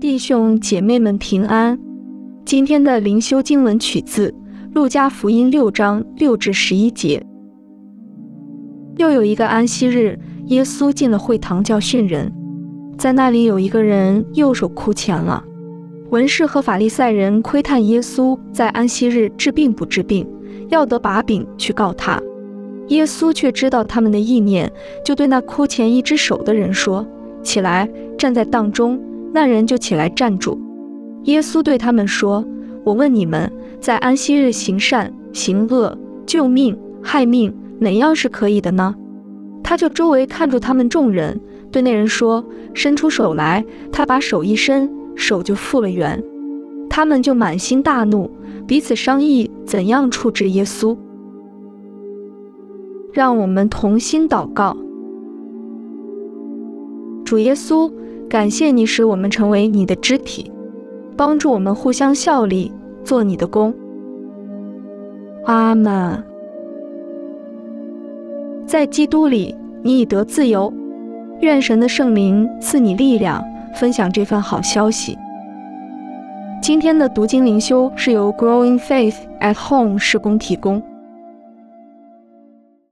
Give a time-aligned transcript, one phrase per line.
[0.00, 1.78] 弟兄姐妹们平安。
[2.44, 4.28] 今天的灵修经文取自
[4.74, 7.24] 《路加福音》六章六至十一节。
[8.96, 12.30] 又有一个安息日，耶稣进了会堂教训人，
[12.98, 15.42] 在那里有一个人右手枯乾了。
[16.10, 20.26] 文士和法利赛人窥探耶稣在安息日治病不治病，
[20.68, 22.20] 要得把柄去告他。
[22.88, 24.70] 耶稣却知道他们的意念，
[25.04, 27.06] 就对那枯乾一只手的人说
[27.42, 27.88] ：“起来，
[28.18, 29.00] 站在当中。”
[29.34, 30.56] 那人就起来站住。
[31.24, 32.44] 耶稣对他们说
[32.84, 38.94] ：“我问你们，在安息日行善、行恶、救命、害命，哪样是可以的呢？”
[39.64, 41.40] 他就周围看住他们众人，
[41.72, 42.44] 对那人说
[42.74, 46.22] ：“伸出手来。”他把手一伸，手就复了原。
[46.88, 48.30] 他们就满心大怒，
[48.68, 50.96] 彼此商议怎样处置耶稣。
[53.12, 54.76] 让我们同心祷告，
[57.24, 57.90] 主耶稣。
[58.34, 60.50] 感谢你使我们成为你的肢体，
[61.16, 62.72] 帮助我们互相效力，
[63.04, 63.72] 做你的工。
[65.44, 66.20] 阿门。
[68.66, 70.74] 在基督里，你已得自由。
[71.42, 73.40] 愿神的圣灵赐你力量，
[73.76, 75.16] 分享这份好消息。
[76.60, 80.82] 今天的读经灵修是由 Growing Faith at Home 施工提供。